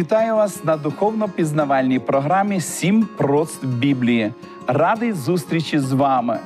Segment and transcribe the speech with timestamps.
[0.00, 4.32] Вітаю вас на духовно-пізнавальній програмі Сім прост Біблії.
[4.66, 6.38] Радий зустрічі з вами.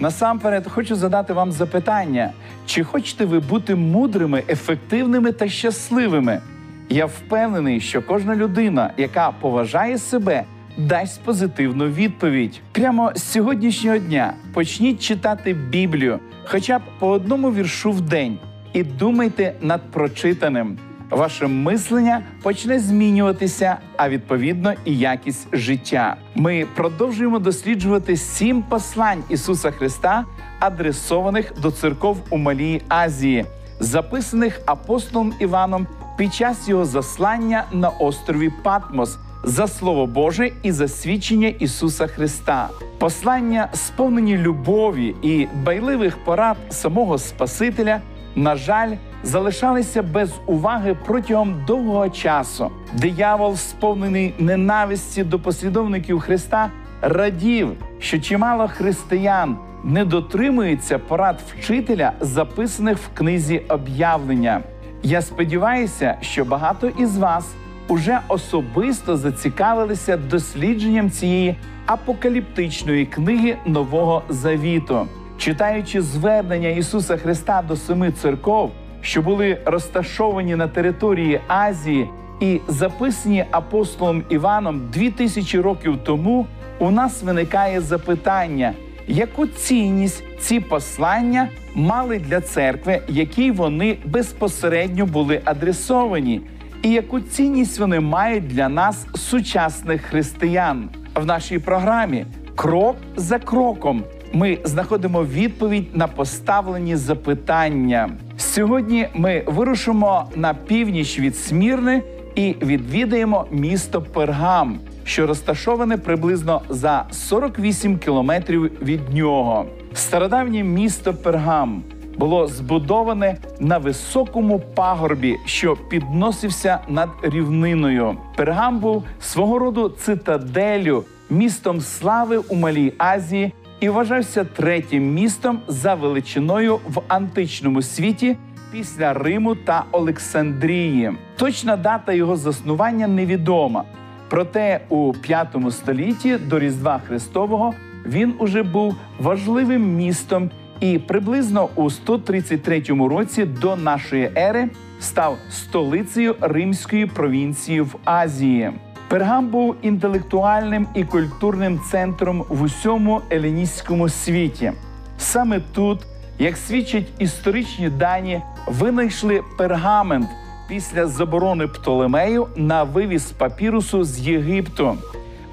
[0.00, 2.32] Насамперед хочу задати вам запитання:
[2.66, 6.40] чи хочете ви бути мудрими, ефективними та щасливими?
[6.88, 10.44] Я впевнений, що кожна людина, яка поважає себе,
[10.78, 12.60] дасть позитивну відповідь.
[12.72, 18.38] Прямо з сьогоднішнього дня почніть читати Біблію, хоча б по одному віршу в день,
[18.74, 20.78] і думайте над прочитаним.
[21.10, 26.16] Ваше мислення почне змінюватися, а відповідно і якість життя.
[26.34, 30.24] Ми продовжуємо досліджувати сім послань Ісуса Христа,
[30.58, 33.44] адресованих до церков у Малій Азії,
[33.80, 40.88] записаних апостолом Іваном під час його заслання на острові Патмос за Слово Боже і за
[40.88, 42.68] свідчення Ісуса Христа.
[42.98, 48.00] Послання, сповнені любові і байливих порад самого Спасителя,
[48.36, 52.70] на жаль, залишалися без уваги протягом довгого часу.
[52.92, 56.70] Диявол, сповнений ненависті до послідовників Христа,
[57.02, 57.68] радів,
[57.98, 64.60] що чимало християн не дотримуються порад вчителя, записаних в книзі об'явлення.
[65.02, 67.54] Я сподіваюся, що багато із вас
[67.88, 75.06] уже особисто зацікавилися дослідженням цієї апокаліптичної книги Нового Завіту,
[75.38, 82.08] читаючи звернення Ісуса Христа до семи церков, що були розташовані на території Азії
[82.40, 86.46] і записані апостолом Іваном дві тисячі років тому,
[86.78, 88.72] у нас виникає запитання,
[89.06, 96.40] яку цінність ці послання мали для церкви, якій вони безпосередньо були адресовані,
[96.82, 104.04] і яку цінність вони мають для нас, сучасних християн, в нашій програмі крок за кроком.
[104.34, 108.10] Ми знаходимо відповідь на поставлені запитання.
[108.36, 112.02] Сьогодні ми вирушимо на північ від Смірни
[112.34, 119.66] і відвідаємо місто Пергам, що розташоване приблизно за 48 кілометрів від нього.
[119.94, 121.82] Стародавнє місто Пергам
[122.18, 128.16] було збудоване на високому пагорбі, що підносився над рівниною.
[128.36, 135.94] Пергам був свого роду цитаделю, містом слави у Малій Азії і вважався третім містом за
[135.94, 138.36] величиною в античному світі
[138.72, 141.12] після Риму та Олександрії.
[141.36, 143.84] Точна дата його заснування невідома.
[144.28, 147.74] Проте у V столітті до Різдва Христового
[148.06, 150.50] він уже був важливим містом
[150.80, 154.70] і приблизно у 133 році до нашої ери
[155.00, 158.72] став столицею римської провінції в Азії.
[159.08, 164.72] Пергам був інтелектуальним і культурним центром в усьому еліністському світі.
[165.18, 165.98] Саме тут,
[166.38, 170.28] як свідчать історичні дані, винайшли пергамент
[170.68, 174.96] після заборони Птолемею на вивіз папірусу з Єгипту.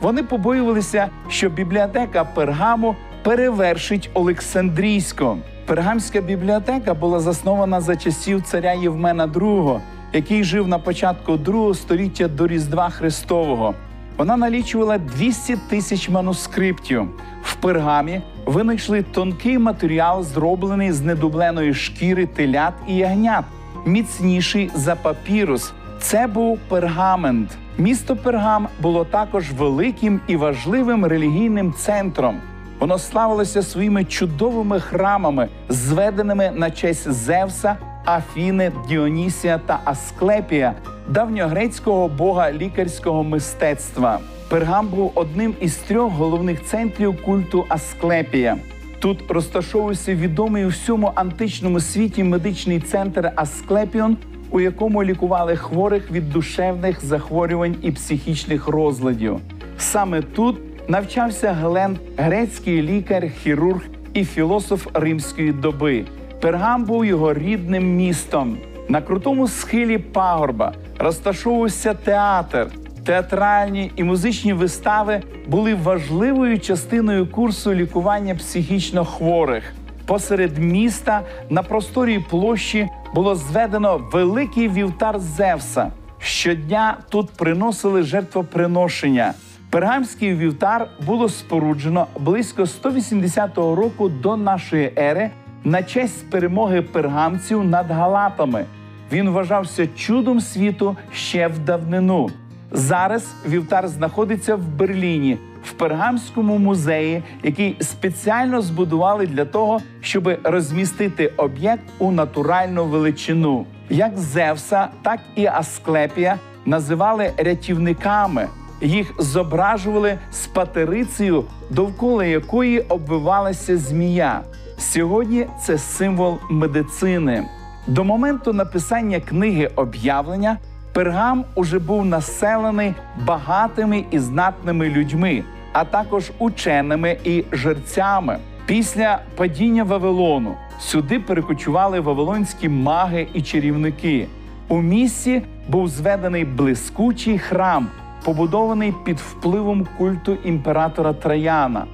[0.02, 5.38] Вони побоювалися, що бібліотека Пергаму перевершить Олександрійську.
[5.66, 9.80] Пергамська бібліотека була заснована за часів царя Євмена II,
[10.14, 13.74] який жив на початку другого століття до Різдва Христового.
[14.18, 17.08] Вона налічувала 200 тисяч манускриптів.
[17.44, 23.46] В пергамі винайшли тонкий матеріал, зроблений з недубленої шкіри телят і ягнят,
[23.86, 25.74] міцніший за папірус.
[26.00, 27.50] Це був пергамент.
[27.78, 32.38] Місто Пергам було також великим і важливим релігійним центром.
[32.80, 40.74] Воно славилося своїми чудовими храмами, зведеними на честь Зевса, Афіни, Діонісія та Асклепія,
[41.10, 44.20] давньогрецького бога лікарського мистецтва.
[44.50, 48.58] Пергам був одним із трьох головних центрів культу Асклепія.
[49.00, 54.18] Тут розташовувався відомий у всьому античному світі медичний центр Асклепіон,
[54.52, 59.40] у якому лікували хворих від душевних захворювань і психічних розладів.
[59.78, 63.82] Саме тут навчався Глен, грецький лікар, хірург
[64.14, 66.06] і філософ римської доби.
[66.42, 68.58] Пергам був його рідним містом.
[68.90, 72.68] На крутому схилі пагорба розташовувався театр.
[73.06, 79.74] Театральні і музичні вистави були важливою частиною курсу лікування психічно хворих.
[80.06, 85.92] Посеред міста на просторій площі було зведено великий вівтар Зевса.
[86.20, 89.34] Щодня тут приносили жертвоприношення.
[89.70, 95.32] Пергамський вівтар було споруджено близько 180 року до нашої ери
[95.64, 98.66] на честь перемоги пергамців над галатами.
[99.12, 102.30] Він вважався чудом світу ще в давнину.
[102.72, 111.28] Зараз вівтар знаходиться в Берліні, в Пергамському музеї, який спеціально збудували для того, щоб розмістити
[111.38, 113.66] об'єкт у натуральну величину.
[113.90, 116.36] Як Зевса, так і Асклепія
[116.66, 118.48] називали рятівниками.
[118.82, 124.42] Їх зображували з патерицею, довкола якої обвивалася змія.
[124.82, 127.46] Сьогодні це символ медицини.
[127.88, 130.58] До моменту написання книги об'явлення
[130.94, 132.94] Пергам уже був населений
[133.26, 135.44] багатими і знатними людьми,
[135.74, 138.38] а також ученими і жерцями.
[138.66, 144.28] Після падіння Вавилону сюди перекочували вавилонські маги і чарівники.
[144.68, 147.88] У місті був зведений блискучий храм,
[148.26, 151.86] побудований під впливом культу імператора Траяна.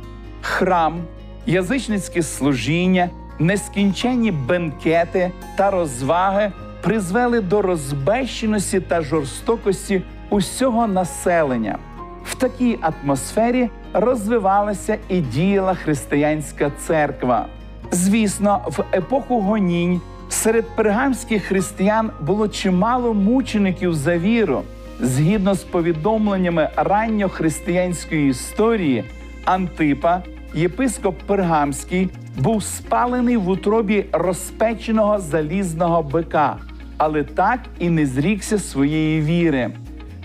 [0.41, 1.01] Храм,
[1.47, 3.09] язичницьке служіння,
[3.39, 6.51] нескінченні бенкети та розваги
[6.81, 11.77] призвели до розбещеності та жорстокості усього населення.
[12.25, 17.45] В такій атмосфері розвивалася і діяла християнська церква.
[17.91, 24.61] Звісно, в епоху гонінь серед пергамських християн було чимало мучеників за віру.
[24.99, 29.03] Згідно з повідомленнями ранньохристиянської історії,
[29.45, 30.21] Антипа,
[30.57, 36.57] єпископ Пергамський, був спалений в утробі розпеченого залізного бика,
[36.97, 39.71] але так і не зрікся своєї віри.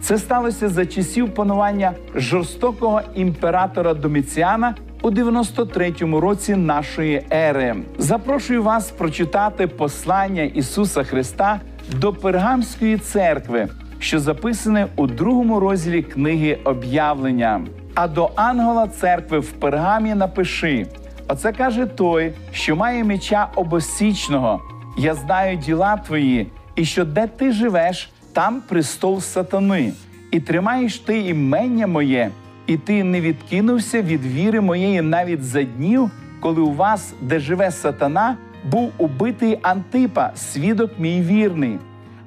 [0.00, 7.76] Це сталося за часів панування жорстокого імператора Доміціана у 93-му році нашої ери.
[7.98, 11.60] Запрошую вас прочитати послання Ісуса Христа
[11.96, 13.68] до Пергамської церкви,
[13.98, 17.60] що записане у другому розділі книги об'явлення.
[17.94, 20.86] А до ангела церкви в Пергамі напиши:
[21.28, 24.60] Оце каже той, що має меча обосічного.
[24.98, 26.46] Я знаю діла твої,
[26.76, 29.92] і що де ти живеш, там престол сатани,
[30.30, 32.30] і тримаєш ти імення моє,
[32.66, 36.10] і ти не відкинувся від віри моєї навіть за днів,
[36.40, 41.78] коли у вас, де живе сатана, був убитий Антипа, свідок мій вірний.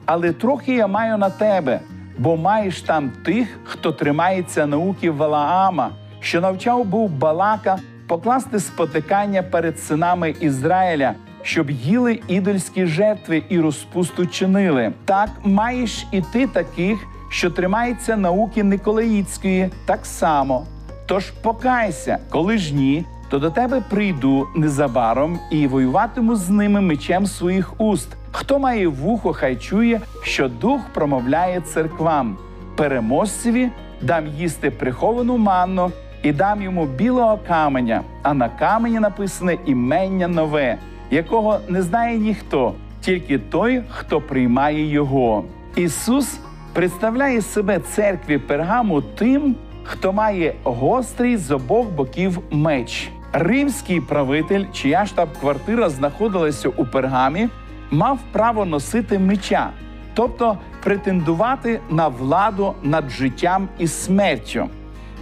[0.06, 1.80] Але трохи я маю на тебе,
[2.18, 5.90] бо маєш там тих, хто тримається науки Валаама,
[6.20, 14.26] що навчав був Балака покласти спотикання перед синами Ізраїля, щоб їли ідольські жертви і розпусту
[14.26, 14.94] чинили.
[15.06, 20.66] Так маєш і ти таких, що тримаються науки Николаїцької, так само.
[21.06, 27.26] Тож покайся, коли ж ні, то до тебе прийду незабаром і воюватиму з ними мечем
[27.26, 28.08] своїх уст.
[28.32, 32.38] Хто має вухо, хай чує, що дух промовляє церквам.
[32.76, 33.70] Переможцеві
[34.02, 35.92] дам їсти приховану манну
[36.24, 40.78] і дам йому білого каменя, а на камені написане імення нове,
[41.12, 45.44] якого не знає ніхто, тільки той, хто приймає його.
[45.76, 46.40] Ісус
[46.74, 53.12] представляє себе церкві Пергаму тим, хто має гострий з обох боків меч.
[53.38, 57.50] Римський правитель, чия штаб-квартира знаходилася у Пергамі,
[57.92, 59.70] мав право носити меча,
[60.14, 64.70] тобто претендувати на владу над життям і смертю.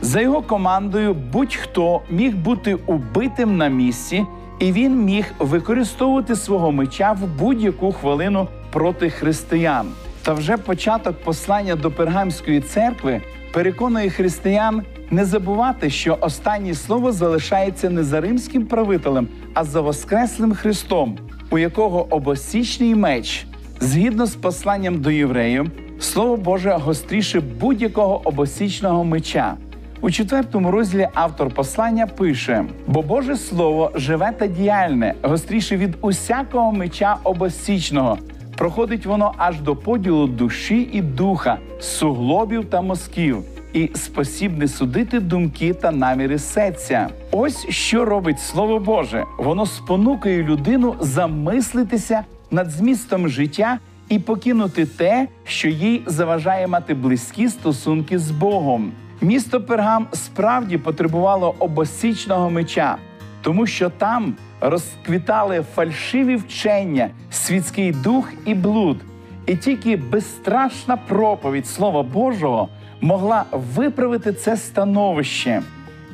[0.01, 4.25] За його командою будь-хто міг бути убитим на місці,
[4.59, 9.87] і він міг використовувати свого меча в будь-яку хвилину проти християн.
[10.23, 13.21] Та вже початок послання до Пергамської церкви
[13.53, 14.81] переконує християн
[15.11, 21.17] не забувати, що останнє слово залишається не за римським правителем, а за Воскреслим Христом,
[21.49, 23.45] у якого обосічний меч,
[23.79, 29.55] згідно з посланням до євреїв, слово Боже гостріше будь-якого обосічного меча.
[30.01, 36.71] У четвертому розділі автор послання пише: бо Боже Слово живе та діяльне, гостріше від усякого
[36.71, 38.17] меча обосічного.
[38.57, 43.37] Проходить воно аж до поділу душі і духа, суглобів та мозків,
[43.73, 47.09] і спосібне судити думки та наміри серця.
[47.31, 49.23] Ось що робить Слово Боже.
[49.39, 53.79] Воно спонукає людину замислитися над змістом життя
[54.09, 58.91] і покинути те, що їй заважає мати близькі стосунки з Богом.
[59.21, 62.97] Місто Пергам справді потребувало обосічного меча,
[63.43, 68.97] тому що там розквітали фальшиві вчення, світський дух і блуд,
[69.45, 72.69] і тільки безстрашна проповідь Слова Божого
[73.01, 75.61] могла виправити це становище.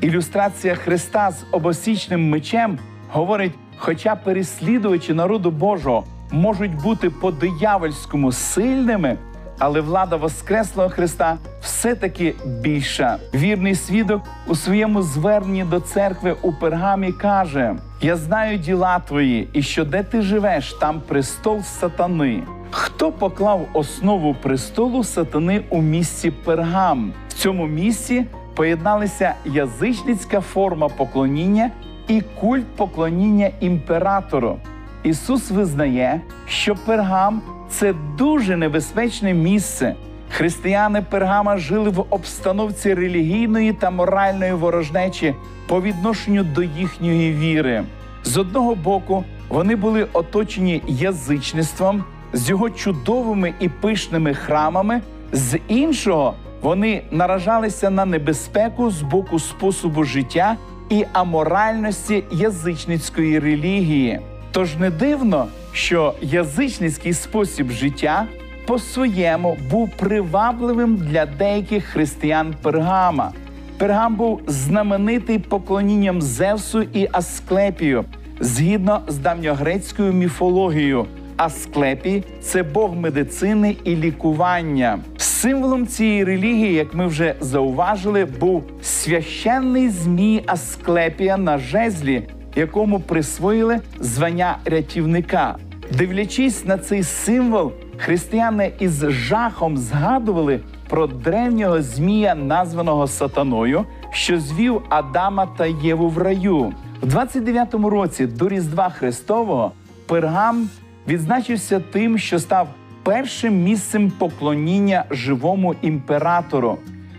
[0.02, 2.80] Ілюстрація Христа з обосічним мечем
[3.12, 9.18] говорить, хоча переслідувачі народу Божого можуть бути по диявольському сильними,
[9.60, 13.18] але влада Воскреслого Христа все-таки більша.
[13.34, 19.62] Вірний свідок у своєму зверненні до церкви у Пергамі каже: Я знаю діла твої, і
[19.62, 22.44] що де ти живеш, там престол сатани.
[22.72, 27.14] Хто поклав основу престолу сатани у місці Пергам?
[27.30, 28.26] В цьому місці
[28.56, 31.72] поєдналися язичницька форма поклоніння
[32.08, 34.58] і культ поклоніння імператору.
[35.04, 39.96] Ісус визнає, що Пергам це дуже небезпечне місце.
[40.30, 45.36] Християни Пергама жили в обстановці релігійної та моральної ворожнечі
[45.68, 47.84] по відношенню до їхньої віри.
[48.24, 56.34] З одного боку, вони були оточені язичництвом з його чудовими і пишними храмами, з іншого
[56.62, 60.58] вони наражалися на небезпеку з боку способу життя
[60.90, 64.20] і аморальності язичницької релігії.
[64.52, 68.26] Тож не дивно, що язичницький спосіб життя
[68.66, 73.32] по-своєму був привабливим для деяких християн Пергама.
[73.78, 78.06] Пергам був знаменитий поклонінням Зевсу і Асклепію,
[78.40, 81.06] згідно з давньогрецькою міфологією.
[81.38, 85.00] Асклепій це бог медицини і лікування.
[85.18, 92.24] Символом цієї релігії, як ми вже зауважили, був священний змій Асклепія на жезлі,
[92.56, 95.56] якому присвоїли звання рятівника.
[95.92, 104.82] Дивлячись на цей символ, християни із жахом згадували про древнього змія, названого сатаною, що звів
[104.90, 106.74] Адама та Єву в раю.
[107.02, 109.72] В 29-му році до Різдва Христового
[110.08, 110.70] Пергам
[111.08, 112.68] відзначився тим, що став
[113.04, 116.78] першим місцем поклоніння живому імператору.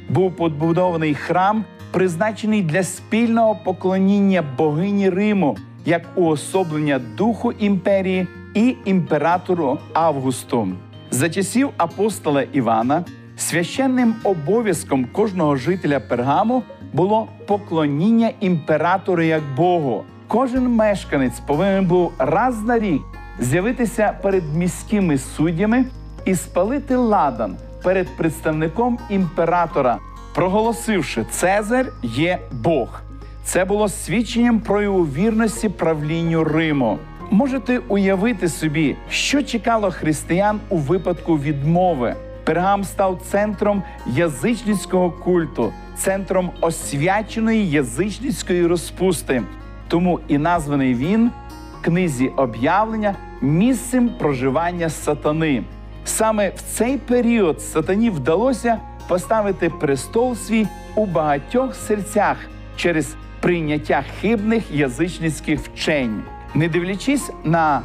[0.08, 9.78] Був побудований храм, призначений для спільного поклоніння богині Риму як уособлення духу імперії і імператору
[9.92, 10.68] Августу.
[11.10, 13.04] За часів апостола Івана
[13.36, 20.04] священним обов'язком кожного жителя Пергаму було поклоніння імператору як Богу.
[20.28, 23.02] Кожен мешканець повинен був раз на рік
[23.40, 25.84] з'явитися перед міськими суддями
[26.24, 29.98] і спалити ладан перед представником імператора,
[30.34, 33.00] проголосивши Цезар є Бог.
[33.44, 36.98] Це було свідченням прояву вірності правлінню Риму.
[37.30, 42.14] Можете уявити собі, що чекало християн у випадку відмови.
[42.44, 49.42] Пергам став центром язичницького культу, центром освяченої язичницької розпусти.
[49.88, 51.30] Тому і названий він
[51.78, 55.62] в книзі об'явлення місцем проживання сатани.
[56.04, 58.78] Саме в цей період сатані вдалося
[59.10, 62.36] поставити престол свій у багатьох серцях
[62.76, 66.22] через прийняття хибних язичницьких вчень.
[66.54, 67.82] Не дивлячись на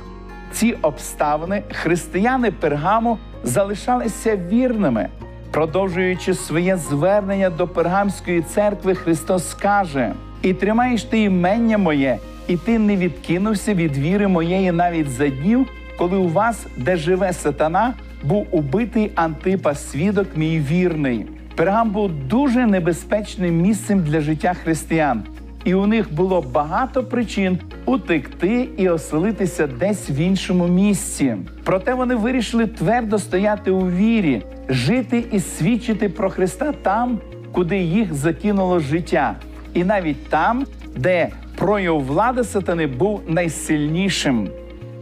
[0.52, 5.08] ці обставини, християни Пергаму залишалися вірними.
[5.52, 12.18] Продовжуючи своє звернення до Пергамської церкви, Христос каже: І тримаєш ти імення моє,
[12.48, 15.68] і ти не відкинувся від віри моєї навіть за днів,
[15.98, 17.94] коли у вас, де живе сатана,
[18.28, 21.26] був убитий Антипа, свідок мій вірний.
[21.56, 25.24] Пергам був дуже небезпечним місцем для життя християн,
[25.64, 31.36] і у них було багато причин утекти і оселитися десь в іншому місці.
[31.64, 37.20] Проте вони вирішили твердо стояти у вірі, жити і свідчити про Христа там,
[37.52, 39.36] куди їх закинуло життя,
[39.74, 40.66] і навіть там,
[40.96, 44.50] де прояв влади сатани був найсильнішим.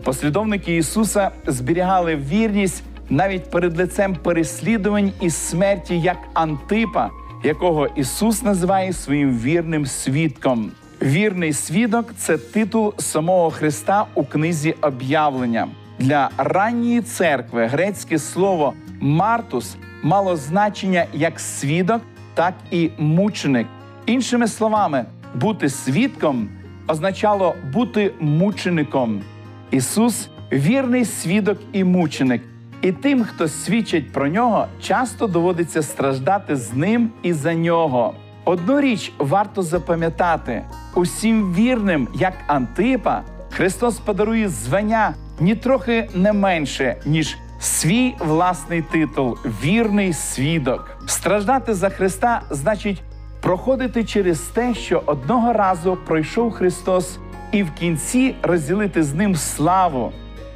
[0.03, 2.83] Послідовники Ісуса зберігали вірність
[3.13, 7.09] навіть перед лицем переслідувань і смерті, як Антипа,
[7.43, 10.71] якого Ісус називає своїм вірним свідком.
[11.01, 15.67] Вірний свідок це титул самого Христа у книзі об'явлення.
[15.99, 22.01] Для ранньої церкви грецьке слово Мартус мало значення як свідок,
[22.33, 23.67] так і мученик.
[24.05, 25.05] Іншими словами,
[25.35, 26.49] бути свідком
[26.87, 29.21] означало бути мучеником.
[29.71, 32.41] Ісус вірний свідок і мученик.
[32.83, 38.13] І тим, хто свідчить про нього, часто доводиться страждати з ним і за нього.
[38.45, 40.63] Одну річ варто запам'ятати:
[40.95, 43.21] усім вірним, як Антипа,
[43.51, 50.97] Христос подарує звання нітрохи не менше, ніж свій власний титул вірний свідок.
[51.07, 53.01] Страждати за Христа значить
[53.41, 57.19] проходити через те, що одного разу пройшов Христос,
[57.51, 60.11] і в кінці розділити з ним славу.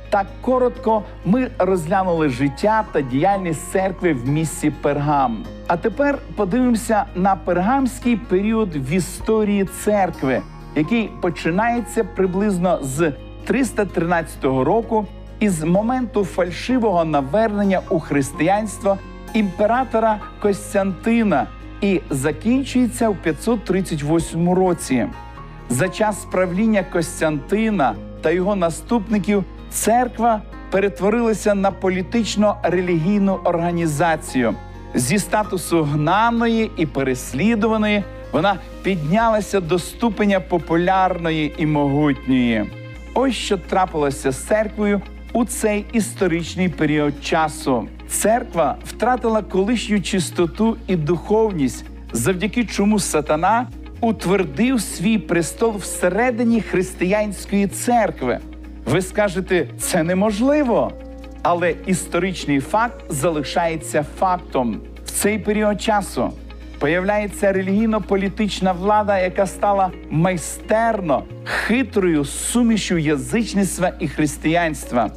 [0.10, 5.44] Так коротко ми розглянули життя та діяльність церкви в місті Пергам.
[5.68, 10.42] А тепер подивимося на пергамський період в історії церкви,
[10.76, 13.12] який починається приблизно з
[13.46, 15.06] 313 року
[15.40, 18.98] із моменту фальшивого навернення у християнство
[19.34, 21.48] імператора Костянтина
[21.82, 25.08] і закінчується в 538 році.
[25.70, 34.53] За час правління Костянтина та його наступників церква перетворилася на політично-релігійну організацію.
[34.93, 42.65] Зі статусу гнаної і переслідуваної вона піднялася до ступеня популярної і могутньої.
[43.13, 45.01] Ось що трапилося з церквою
[45.33, 47.88] у цей історичний період часу.
[48.09, 53.67] Церква втратила колишню чистоту і духовність, завдяки чому сатана
[54.01, 58.39] утвердив свій престол всередині християнської церкви.
[58.88, 60.91] Ви скажете, це неможливо.
[61.41, 64.82] Але історичний факт залишається фактом.
[65.06, 66.34] В цей період часу
[66.79, 75.10] появляється релігійно-політична влада, яка стала майстерно хитрою сумішю язичництва і християнства.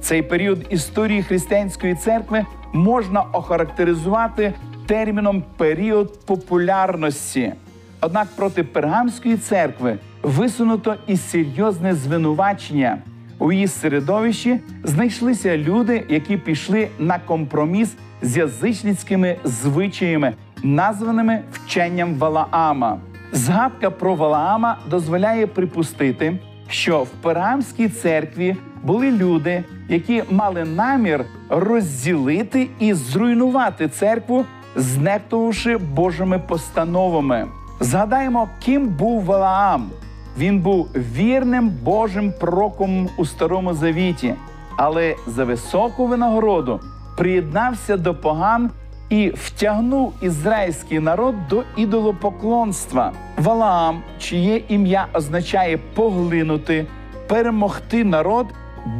[0.00, 4.54] Цей період історії християнської церкви можна охарактеризувати
[4.86, 7.52] терміном період популярності.
[8.00, 12.98] Однак проти пергамської церкви висунуто і серйозне звинувачення.
[13.38, 22.98] У її середовищі знайшлися люди, які пішли на компроміс з язичницькими звичаями, названими вченням Валаама.
[23.32, 32.68] Згадка про Валаама дозволяє припустити, що в Перамській церкві були люди, які мали намір розділити
[32.78, 34.44] і зруйнувати церкву,
[34.76, 37.46] знехтувавши Божими постановами.
[37.80, 39.90] Згадаємо, ким був Валаам.
[40.38, 44.34] Він був вірним Божим пророком у Старому Завіті,
[44.76, 46.80] але за високу винагороду
[47.16, 48.70] приєднався до поган
[49.08, 53.12] і втягнув ізраїльський народ до ідолопоклонства.
[53.38, 56.86] Валаам, чиє ім'я означає поглинути,
[57.28, 58.46] перемогти народ,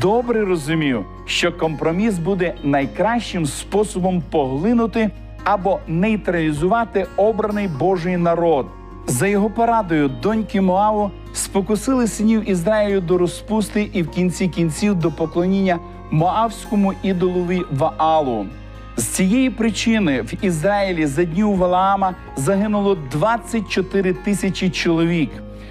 [0.01, 5.11] добре розумів, що компроміс буде найкращим способом поглинути
[5.45, 8.67] або нейтралізувати обраний Божий народ.
[9.07, 15.11] За його порадою доньки Моаву спокусили синів Ізраїлю до розпусти і в кінці кінців до
[15.11, 15.79] поклоніння
[16.11, 18.47] Моавському ідолові Ваалу.
[18.97, 25.31] З цієї причини в Ізраїлі за днів Валаама загинуло 24 тисячі чоловік.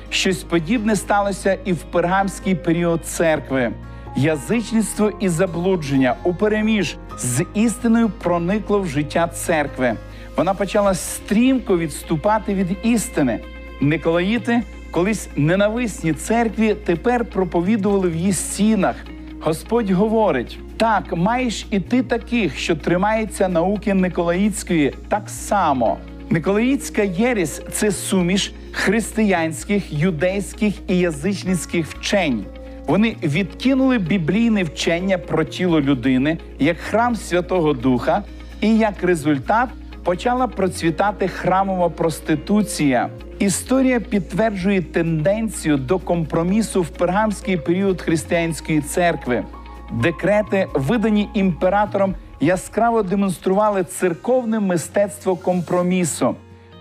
[0.10, 3.74] Щось подібне сталося і в пергамський період церкви.
[4.16, 9.94] Язичництво і заблудження у переміж з істиною проникло в життя церкви.
[10.38, 13.40] Вона почала стрімко відступати від істини.
[13.82, 14.62] Николаїти,
[14.98, 18.96] колись ненависні церкві, тепер проповідували в її стінах.
[19.42, 25.98] Господь говорить: так, маєш і ти таких, що тримаються науки Николаїцької, так само.
[26.30, 32.46] Николаїцька єресь це суміш християнських, юдейських і язичницьких вчень.
[32.88, 38.24] Вони відкинули біблійне вчення про тіло людини як храм Святого Духа,
[38.62, 39.70] і як результат
[40.04, 43.10] почала процвітати храмова проституція.
[43.40, 49.44] Історія підтверджує тенденцію до компромісу в пергамський період християнської церкви.
[49.92, 56.36] Декрети, видані імператором, яскраво демонстрували церковне мистецтво компромісу.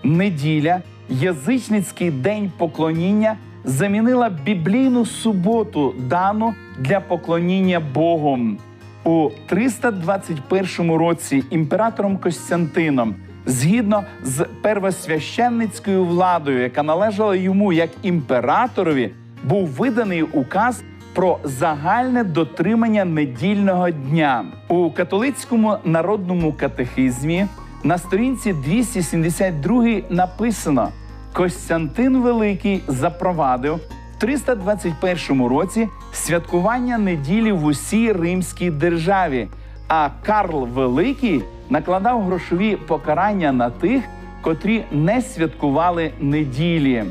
[0.05, 8.59] Неділя, язичницький день поклоніння замінила біблійну суботу, дану для поклоніння Богом.
[9.05, 13.15] У 321 році імператором Костянтином,
[13.47, 19.11] згідно з первосвященницькою владою, яка належала йому як імператорові,
[19.45, 20.83] був виданий указ
[21.15, 27.47] про загальне дотримання недільного дня у католицькому народному катехизмі.
[27.85, 30.89] На сторінці 272 написано:
[31.33, 39.49] Костянтин Великий запровадив в 321 році святкування неділі в усій римській державі.
[39.89, 44.05] А Карл Великий накладав грошові покарання на тих,
[44.41, 47.05] котрі не святкували неділі.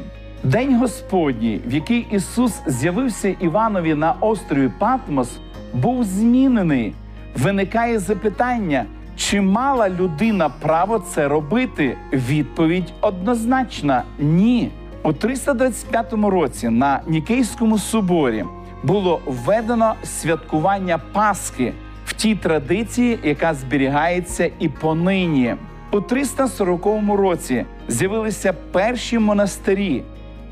[0.43, 5.39] День Господній, в який Ісус з'явився Іванові на острові Патмос,
[5.73, 6.93] був змінений.
[7.37, 11.97] Виникає запитання, чи мала людина право це робити?
[12.13, 14.71] Відповідь однозначна ні.
[15.03, 18.45] У 325 році на Нікейському соборі
[18.83, 21.73] було введено святкування Пасхи
[22.17, 25.55] тій традиції, яка зберігається і понині.
[25.91, 30.03] У 340 році з'явилися перші монастирі.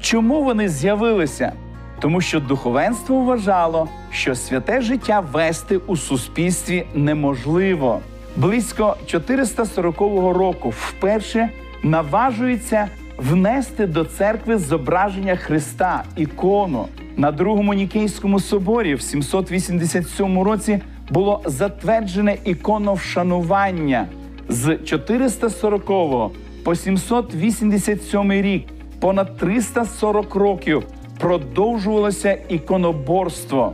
[0.02, 1.54] Чому вони з'явилися?
[2.00, 8.00] Тому що духовенство вважало, що святе життя вести у суспільстві неможливо.
[8.36, 10.00] Близько 440
[10.38, 11.50] року вперше
[11.84, 16.88] наважується внести до церкви зображення Христа, ікону.
[17.18, 24.08] На другому Нікейському соборі в 787 році було затверджене іконо вшанування
[24.50, 26.32] з 440
[26.64, 28.68] по 787 рік.
[29.00, 30.84] Понад 340 років
[31.20, 33.74] продовжувалося іконоборство.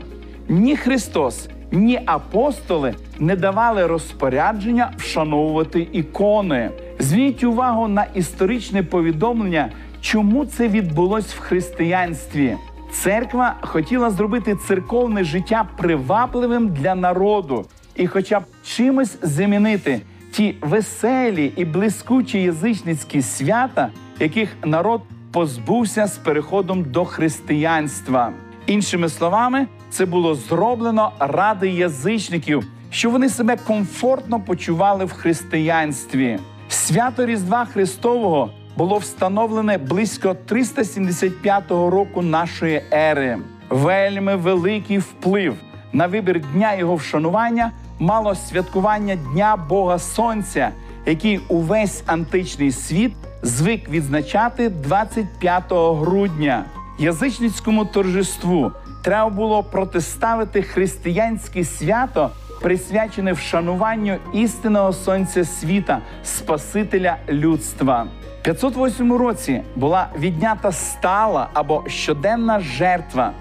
[0.50, 6.70] Ні Христос, ні апостоли не давали розпорядження вшановувати ікони.
[7.00, 9.70] Зверніть увагу на історичне повідомлення,
[10.02, 12.56] чому це відбулось в християнстві.
[12.92, 21.54] Церква хотіла зробити церковне життя привабливим для народу і, хоча б чимось замінити ті веселі
[21.56, 28.34] і блискучі язичницькі свята, яких народ позбувся з переходом до християнства.
[28.68, 36.40] Іншими словами, це було зроблено ради язичників, щоб вони себе комфортно почували в християнстві.
[36.70, 43.38] Свято Різдва Христового було встановлене близько 375 року нашої ери.
[43.70, 45.56] Вельми великий вплив
[45.94, 50.72] на вибір дня його вшанування мало святкування Дня Бога Сонця,
[51.06, 53.14] який увесь античний світ
[53.44, 56.66] звик відзначати 25 грудня.
[57.00, 58.72] Язичницькому торжеству
[59.04, 62.30] треба було протиставити християнське свято,
[62.62, 68.08] присвячене вшануванню істинного сонця світа, Спасителя людства.
[68.42, 73.32] 508 році була віднята стала або щоденна жертва.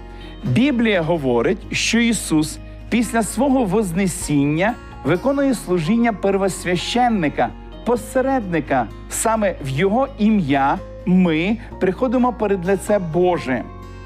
[0.43, 7.49] Біблія говорить, що Ісус після свого Вознесіння виконує служіння первосвященника,
[7.85, 8.87] посередника.
[9.09, 13.63] Саме в Його ім'я ми приходимо перед лице Боже.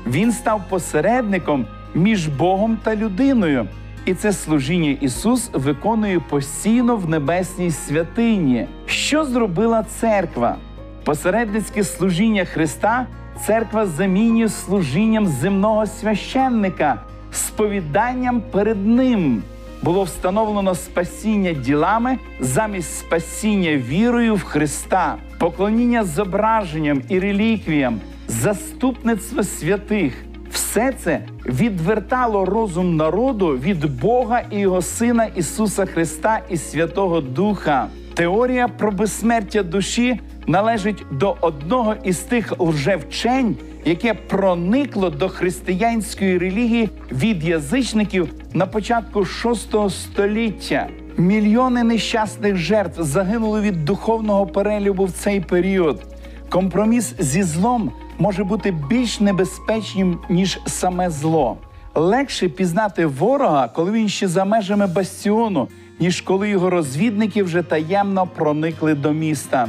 [0.07, 3.67] Він став посередником між Богом та людиною.
[4.05, 8.67] І це служіння Ісус виконує постійно в небесній святині.
[8.85, 10.55] Що зробила церква?
[11.03, 13.07] Посередницьке служіння Христа
[13.45, 19.43] церква замінює служінням земного священника, сповіданням перед Ним.
[19.81, 30.13] Було встановлено спасіння ділами замість спасіння вірою в Христа, поклоніння зображенням і реліквіям, заступництво святих.
[30.53, 37.87] Все це відвертало розум народу від Бога і Його Сина Ісуса Христа і Святого Духа.
[38.13, 46.89] Теорія про безсмертя душі належить до одного із тих лжевчень, яке проникло до християнської релігії
[47.11, 50.87] від язичників на початку VI століття.
[51.17, 56.03] Мільйони нещасних жертв загинули від духовного перелюбу в цей період.
[56.49, 61.57] Компроміс зі злом може бути більш небезпечним ніж саме зло.
[61.95, 65.67] Легше пізнати ворога, коли він ще за межами бастіону,
[65.99, 69.67] ніж коли його розвідники вже таємно проникли до міста.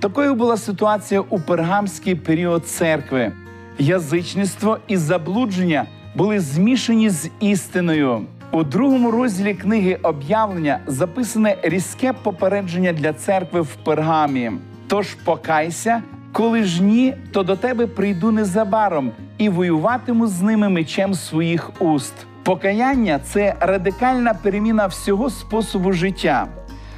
[0.00, 3.32] Такою була ситуація у пергамський період церкви.
[3.78, 8.20] Язичництво і заблудження були змішані з істиною.
[8.52, 14.52] У другому розділі книги об'явлення записане різке попередження для церкви в пергамі.
[14.86, 16.02] Тож покайся,
[16.36, 22.14] коли ж ні, то до тебе прийду незабаром і воюватиму з ними мечем своїх уст.
[22.42, 26.46] Покаяння це радикальна переміна всього способу життя.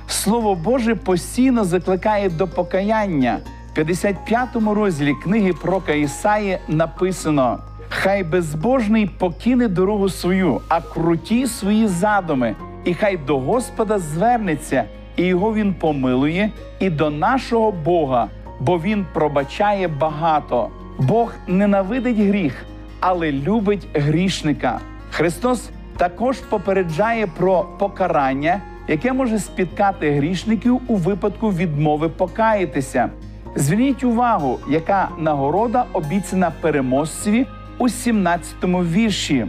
[0.06, 3.38] Слово Боже постійно закликає до покаяння.
[3.74, 11.86] В 55-му розділі книги про Каїсаї написано: Хай безбожний покине дорогу свою, а круті свої
[11.86, 14.84] задуми, і хай до Господа звернеться,
[15.16, 18.28] і його він помилує, і до нашого Бога,
[18.60, 20.68] бо він пробачає багато.
[20.98, 22.64] Бог ненавидить гріх,
[23.00, 24.80] але любить грішника.
[25.10, 33.10] Христос також попереджає про покарання яке може спіткати грішників у випадку відмови покаятися.
[33.54, 37.46] Зверніть увагу, яка нагорода обіцяна переможцеві
[37.78, 39.46] у 17-му вірші.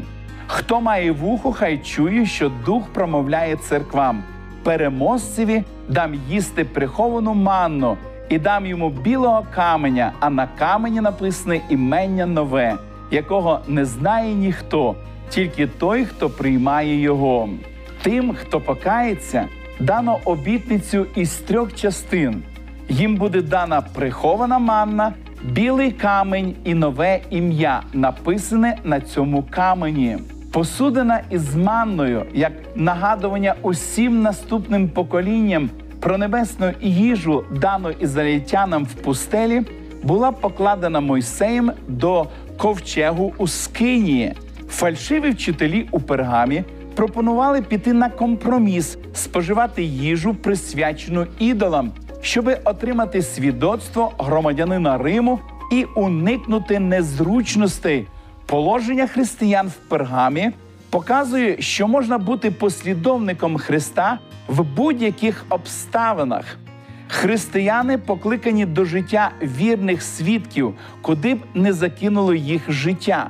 [0.47, 4.23] Хто має вухо, хай чує, що дух промовляє церквам.
[4.63, 7.97] Переможцеві дам їсти приховану манну
[8.29, 12.75] і дам йому білого каменя, а на камені написане імення нове,
[13.11, 14.95] якого не знає ніхто,
[15.29, 17.49] тільки той, хто приймає його.
[18.01, 19.45] Тим, хто покається,
[19.79, 22.43] дано обітницю із трьох частин.
[22.89, 25.13] Їм буде дана прихована манна,
[25.43, 30.17] білий камень і нове ім'я, написане на цьому камені.
[30.51, 39.61] Посудена із манною, як нагадування усім наступним поколінням про небесну їжу, дану ізраїльтянам в пустелі,
[40.03, 42.25] була покладена Мойсеєм до
[42.57, 44.33] ковчегу у Скинії.
[44.69, 46.63] Фальшиві вчителі у пергамі
[46.95, 55.39] пропонували піти на компроміс, споживати їжу, присвячену ідолам, щоби отримати свідоцтво громадянина Риму
[55.71, 58.07] і уникнути незручностей.
[58.45, 60.51] Положення християн в пергамі
[60.89, 66.57] показує, що можна бути послідовником Христа в будь-яких обставинах.
[67.07, 73.29] Християни покликані до життя вірних свідків, куди б не закинуло їх життя.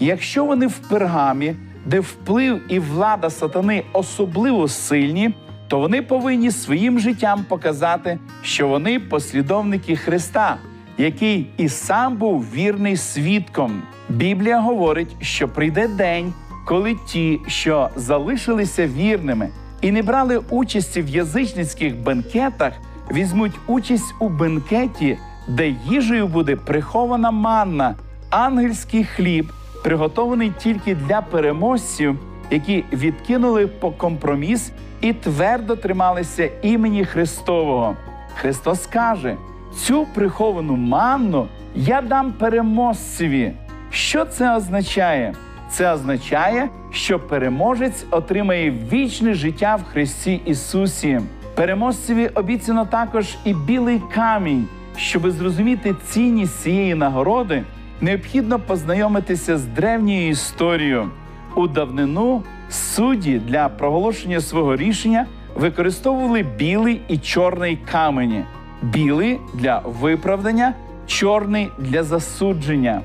[0.00, 1.54] Якщо вони в пергамі
[1.86, 5.34] де вплив і влада сатани особливо сильні,
[5.68, 10.56] то вони повинні своїм життям показати, що вони послідовники Христа,
[10.98, 13.82] який і сам був вірний свідком.
[14.08, 16.32] Біблія говорить, що прийде день,
[16.66, 19.48] коли ті, що залишилися вірними
[19.80, 22.72] і не брали участі в язичницьких бенкетах,
[23.12, 27.94] візьмуть участь у бенкеті, де їжею буде прихована манна,
[28.30, 29.52] ангельський хліб,
[29.84, 32.18] приготований тільки для переможців,
[32.50, 37.96] які відкинули по компроміс і твердо трималися імені Христового.
[38.34, 39.36] Христос каже:
[39.76, 43.52] цю приховану манну я дам переможцеві.
[43.90, 45.34] Що це означає?
[45.70, 51.20] Це означає, що переможець отримає вічне життя в Христі Ісусі.
[51.54, 54.66] Переможцеві обіцяно також і білий камінь.
[54.96, 57.62] Щоби зрозуміти цінність цієї нагороди,
[58.00, 61.10] необхідно познайомитися з древньою історією.
[61.56, 68.44] У давнину судді для проголошення свого рішення використовували білий і чорний камені.
[68.82, 70.74] Білий для виправдання,
[71.06, 73.00] чорний для засудження.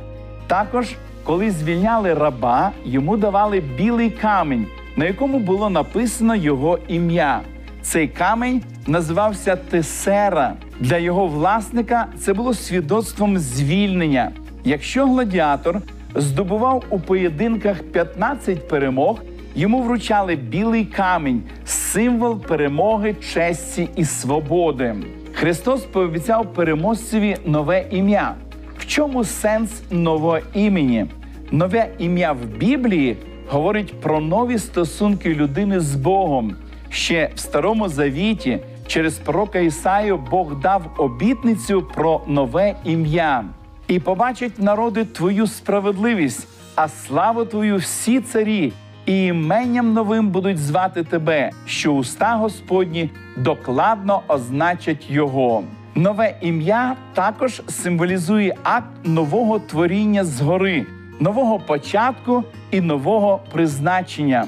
[0.48, 7.42] Також, коли звільняли раба, йому давали білий камінь, на якому було написано його ім'я.
[7.82, 10.54] Цей камінь називався Тесера.
[10.80, 14.32] Для його власника це було свідоцтвом звільнення.
[14.64, 15.82] Якщо гладіатор
[16.16, 19.20] здобував у поєдинках 15 перемог,
[19.56, 24.96] йому вручали білий камінь, символ перемоги, честі і свободи.
[25.34, 28.36] Христос пообіцяв переможцеві нове ім'я.
[28.92, 31.06] Чому сенс нового імені?
[31.52, 33.18] Нове ім'я в Біблії
[33.50, 36.56] говорить про нові стосунки людини з Богом.
[36.90, 43.44] Ще в Старому Завіті через пророка Ісаю Бог дав обітницю про нове ім'я.
[43.88, 48.74] І побачать народи твою справедливість, а славу твою всі царі,
[49.06, 55.64] і іменням новим будуть звати тебе, що уста Господні докладно означать його.
[55.96, 60.86] Нове ім'я також символізує акт нового творіння згори,
[61.20, 64.46] нового початку і нового призначення.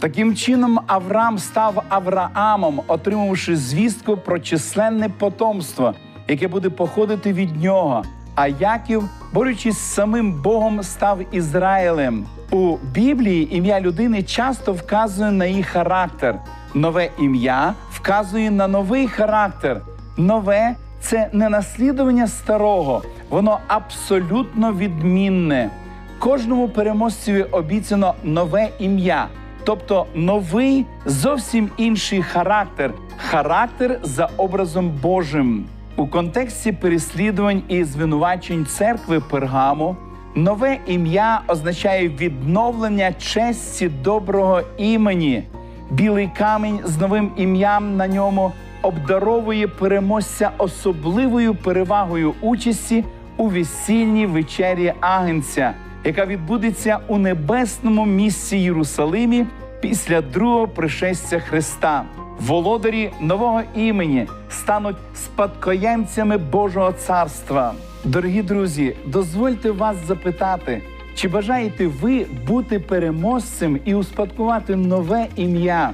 [0.00, 5.94] Таким чином, Авраам став Авраамом, отримавши звістку про численне потомство,
[6.28, 8.04] яке буде походити від нього.
[8.34, 12.26] А Яків, борючись з самим Богом, став Ізраїлем.
[12.50, 16.38] У Біблії ім'я людини часто вказує на її характер.
[16.74, 19.80] Нове ім'я вказує на новий характер.
[20.16, 25.70] Нове це не наслідування старого, воно абсолютно відмінне.
[26.18, 29.28] Кожному переможцеві обіцяно нове ім'я,
[29.64, 35.64] тобто новий зовсім інший характер, характер за образом Божим.
[35.96, 39.96] У контексті переслідувань і звинувачень церкви Пергаму
[40.36, 45.42] нове ім'я означає відновлення честі доброго імені.
[45.90, 48.52] Білий камінь з новим ім'ям на ньому
[48.86, 53.04] обдаровує переможця особливою перевагою участі
[53.36, 59.46] у весільній вечері Агнця, яка відбудеться у небесному місці Єрусалимі
[59.80, 62.04] після другого пришестя Христа.
[62.40, 67.74] Володарі нового імені стануть спадкоємцями Божого царства.
[68.04, 70.82] Дорогі друзі, дозвольте вас запитати,
[71.14, 75.92] чи бажаєте ви бути переможцем і успадкувати нове ім'я?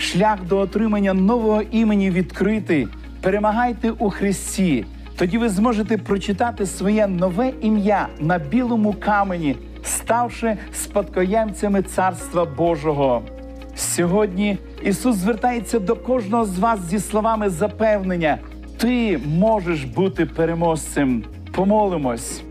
[0.00, 2.88] Шлях до отримання нового імені відкритий.
[3.20, 4.84] Перемагайте у Христі.
[5.16, 13.22] Тоді ви зможете прочитати своє нове ім'я на білому камені, ставши спадкоємцями Царства Божого.
[13.76, 18.38] Сьогодні Ісус звертається до кожного з вас зі словами запевнення:
[18.76, 21.24] Ти можеш бути переможцем.
[21.52, 22.42] Помолимось.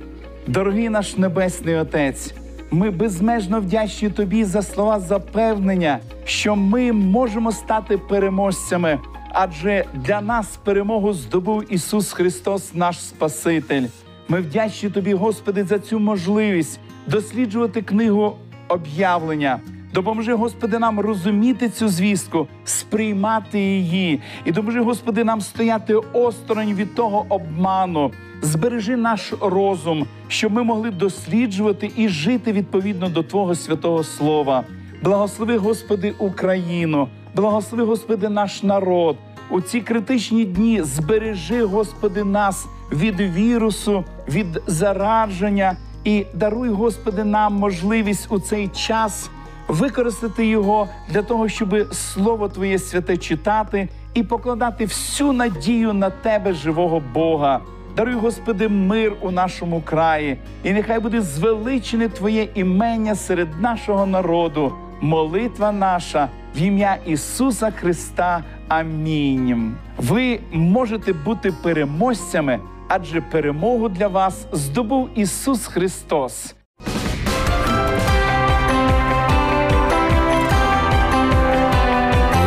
[0.47, 2.33] Дорогий наш Небесний Отець,
[2.71, 8.99] ми безмежно вдячні Тобі за слова запевнення, що ми можемо стати переможцями,
[9.31, 13.83] адже для нас перемогу здобув Ісус Христос, наш Спаситель.
[14.27, 18.35] Ми вдячні Тобі, Господи, за цю можливість досліджувати книгу
[18.67, 19.59] об'явлення.
[19.93, 26.95] Допоможи, Господи, нам розуміти цю звістку, сприймати її, і допоможи, Господи, нам стояти осторонь від
[26.95, 28.11] того обману.
[28.41, 34.63] Збережи наш розум, щоб ми могли досліджувати і жити відповідно до Твого святого Слова.
[35.03, 39.17] Благослови, Господи, Україну, благослови, Господи, наш народ.
[39.49, 47.53] У ці критичні дні збережи, Господи, нас від вірусу, від зараження і даруй, Господи, нам
[47.53, 49.29] можливість у цей час
[49.67, 56.53] використати його для того, щоб Слово Твоє святе читати і покладати всю надію на Тебе,
[56.53, 57.61] живого Бога.
[57.99, 64.73] Даруй, Господи, мир у нашому краї, і нехай буде звеличене Твоє імення серед нашого народу.
[65.01, 68.43] Молитва наша в ім'я Ісуса Христа.
[68.67, 69.75] Амінь.
[69.97, 76.55] Ви можете бути переможцями, адже перемогу для вас здобув Ісус Христос.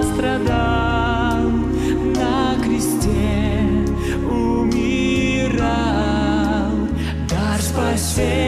[0.02, 0.47] страдал
[8.18, 8.47] say